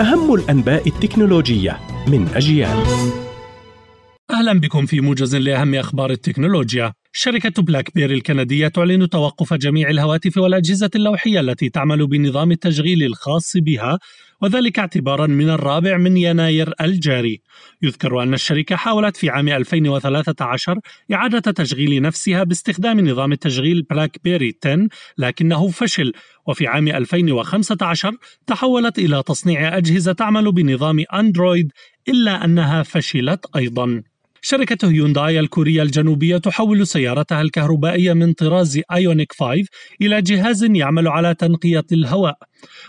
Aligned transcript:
أهم 0.00 0.34
الأنباء 0.34 0.88
التكنولوجية 0.88 1.80
من 2.08 2.28
أجيال. 2.34 2.84
أهلا 4.30 4.60
بكم 4.60 4.86
في 4.86 5.00
موجز 5.00 5.36
لأهم 5.36 5.74
أخبار 5.74 6.10
التكنولوجيا. 6.10 6.92
شركة 7.12 7.62
BlackBerry 7.62 8.14
الكندية 8.14 8.68
تعلن 8.68 9.08
توقف 9.08 9.54
جميع 9.54 9.90
الهواتف 9.90 10.36
والأجهزة 10.38 10.90
اللوحية 10.96 11.40
التي 11.40 11.68
تعمل 11.68 12.06
بنظام 12.06 12.52
التشغيل 12.52 13.02
الخاص 13.02 13.52
بها 13.56 13.98
وذلك 14.42 14.78
اعتبارا 14.78 15.26
من 15.26 15.50
الرابع 15.50 15.96
من 15.96 16.16
يناير 16.16 16.72
الجاري. 16.80 17.42
يذكر 17.82 18.22
أن 18.22 18.34
الشركة 18.34 18.76
حاولت 18.76 19.16
في 19.16 19.30
عام 19.30 19.48
2013 19.48 20.78
إعادة 21.12 21.52
تشغيل 21.52 22.02
نفسها 22.02 22.44
باستخدام 22.44 23.08
نظام 23.08 23.32
التشغيل 23.32 23.82
BlackBerry 23.82 24.54
10 24.64 24.88
لكنه 25.18 25.68
فشل. 25.68 26.12
وفي 26.48 26.66
عام 26.66 26.88
2015 26.88 28.16
تحولت 28.46 28.98
إلى 28.98 29.22
تصنيع 29.26 29.76
أجهزة 29.76 30.12
تعمل 30.12 30.52
بنظام 30.52 31.04
أندرويد 31.14 31.72
إلا 32.08 32.44
أنها 32.44 32.82
فشلت 32.82 33.46
أيضا. 33.56 34.02
شركة 34.48 34.88
هيونداي 34.88 35.40
الكورية 35.40 35.82
الجنوبية 35.82 36.38
تحول 36.38 36.86
سيارتها 36.86 37.42
الكهربائية 37.42 38.12
من 38.12 38.32
طراز 38.32 38.80
آيونيك 38.92 39.32
5 39.32 39.64
إلى 40.02 40.22
جهاز 40.22 40.64
يعمل 40.64 41.08
على 41.08 41.34
تنقية 41.34 41.84
الهواء. 41.92 42.38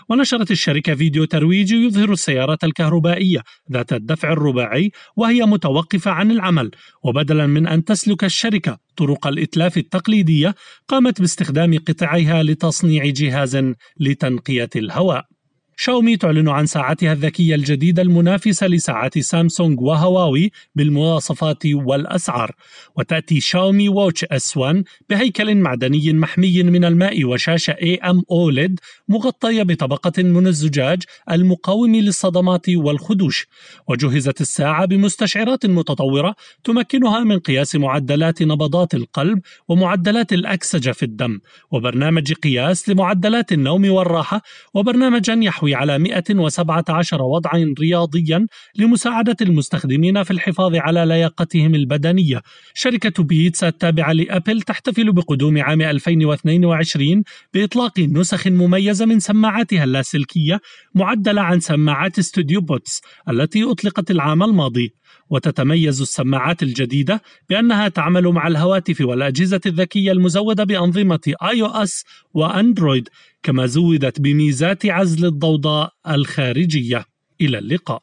ونشرت 0.08 0.50
الشركة 0.50 0.94
فيديو 0.94 1.24
ترويجي 1.24 1.76
يظهر 1.76 2.12
السيارة 2.12 2.58
الكهربائية 2.64 3.42
ذات 3.72 3.92
الدفع 3.92 4.32
الرباعي 4.32 4.90
وهي 5.16 5.42
متوقفة 5.46 6.10
عن 6.10 6.30
العمل. 6.30 6.70
وبدلا 7.04 7.46
من 7.46 7.66
أن 7.66 7.84
تسلك 7.84 8.24
الشركة 8.24 8.78
طرق 8.96 9.26
الإتلاف 9.26 9.78
التقليدية 9.78 10.54
قامت 10.88 11.20
باستخدام 11.20 11.78
قطعها 11.78 12.42
لتصنيع 12.42 13.06
جهاز 13.06 13.64
لتنقية 14.00 14.70
الهواء. 14.76 15.37
شاومي 15.80 16.16
تعلن 16.16 16.48
عن 16.48 16.66
ساعتها 16.66 17.12
الذكية 17.12 17.54
الجديدة 17.54 18.02
المنافسة 18.02 18.66
لساعات 18.66 19.18
سامسونج 19.18 19.80
وهواوي 19.80 20.50
بالمواصفات 20.74 21.62
والأسعار. 21.66 22.52
وتأتي 22.96 23.40
شاومي 23.40 23.88
ووتش 23.88 24.24
إس 24.24 24.56
1 24.56 24.84
بهيكل 25.10 25.54
معدني 25.54 26.12
محمي 26.12 26.62
من 26.62 26.84
الماء 26.84 27.24
وشاشة 27.24 27.72
AM 27.72 28.16
OLED 28.16 28.74
مغطية 29.08 29.62
بطبقة 29.62 30.22
من 30.22 30.46
الزجاج 30.46 31.02
المقاوم 31.30 31.96
للصدمات 31.96 32.68
والخدوش. 32.68 33.46
وجهزت 33.88 34.40
الساعة 34.40 34.84
بمستشعرات 34.86 35.66
متطورة 35.66 36.34
تمكنها 36.64 37.20
من 37.20 37.38
قياس 37.38 37.76
معدلات 37.76 38.42
نبضات 38.42 38.94
القلب 38.94 39.40
ومعدلات 39.68 40.32
الأكسجة 40.32 40.90
في 40.90 41.02
الدم. 41.02 41.38
وبرنامج 41.70 42.32
قياس 42.32 42.88
لمعدلات 42.88 43.52
النوم 43.52 43.90
والراحة 43.90 44.42
وبرنامجا 44.74 45.38
يحوي 45.42 45.67
يحتوي 45.68 45.74
على 45.74 45.98
117 45.98 47.22
وضعا 47.22 47.74
رياضيا 47.80 48.46
لمساعدة 48.76 49.36
المستخدمين 49.40 50.22
في 50.22 50.30
الحفاظ 50.30 50.74
على 50.74 51.04
لياقتهم 51.06 51.74
البدنية. 51.74 52.42
شركة 52.74 53.24
بيتس 53.24 53.64
التابعة 53.64 54.12
لأبل 54.12 54.62
تحتفل 54.62 55.12
بقدوم 55.12 55.58
عام 55.58 55.82
2022 55.82 57.22
بإطلاق 57.54 58.00
نسخ 58.00 58.46
مميزة 58.46 59.06
من 59.06 59.20
سماعاتها 59.20 59.84
اللاسلكية 59.84 60.60
معدلة 60.94 61.42
عن 61.42 61.60
سماعات 61.60 62.18
استوديو 62.18 62.60
بودز 62.60 63.00
التي 63.28 63.64
أطلقت 63.64 64.10
العام 64.10 64.42
الماضي. 64.42 64.94
وتتميز 65.30 66.00
السماعات 66.00 66.62
الجديدة 66.62 67.22
بأنها 67.50 67.88
تعمل 67.88 68.28
مع 68.28 68.48
الهواتف 68.48 69.00
والأجهزة 69.00 69.60
الذكية 69.66 70.12
المزودة 70.12 70.64
بأنظمة 70.64 71.34
اي 71.42 71.62
أو 71.62 71.66
اس 71.66 72.04
وأندرويد 72.34 73.08
كما 73.42 73.66
زودت 73.66 74.20
بميزات 74.20 74.86
عزل 74.86 75.24
الضوضاء 75.26 75.92
الخارجية. 76.08 77.04
إلى 77.40 77.58
اللقاء. 77.58 78.02